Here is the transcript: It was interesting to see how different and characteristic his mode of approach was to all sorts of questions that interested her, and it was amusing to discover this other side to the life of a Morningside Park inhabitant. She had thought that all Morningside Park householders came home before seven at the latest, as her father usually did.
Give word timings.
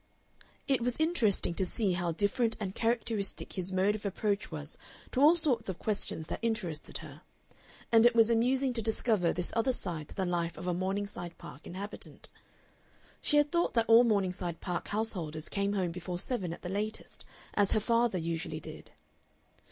It 0.67 0.81
was 0.81 0.97
interesting 0.97 1.53
to 1.53 1.63
see 1.63 1.91
how 1.93 2.11
different 2.11 2.57
and 2.59 2.73
characteristic 2.73 3.53
his 3.53 3.71
mode 3.71 3.93
of 3.93 4.03
approach 4.03 4.49
was 4.49 4.75
to 5.11 5.21
all 5.21 5.35
sorts 5.35 5.69
of 5.69 5.77
questions 5.77 6.25
that 6.25 6.39
interested 6.41 6.97
her, 6.97 7.21
and 7.91 8.03
it 8.03 8.15
was 8.15 8.31
amusing 8.31 8.73
to 8.73 8.81
discover 8.81 9.31
this 9.31 9.53
other 9.55 9.71
side 9.71 10.09
to 10.09 10.15
the 10.15 10.25
life 10.25 10.57
of 10.57 10.65
a 10.65 10.73
Morningside 10.73 11.37
Park 11.37 11.67
inhabitant. 11.67 12.31
She 13.21 13.37
had 13.37 13.51
thought 13.51 13.75
that 13.75 13.85
all 13.87 14.03
Morningside 14.03 14.59
Park 14.59 14.87
householders 14.87 15.47
came 15.47 15.73
home 15.73 15.91
before 15.91 16.17
seven 16.17 16.51
at 16.51 16.63
the 16.63 16.69
latest, 16.69 17.23
as 17.53 17.73
her 17.73 17.79
father 17.79 18.17
usually 18.17 18.59
did. 18.59 18.89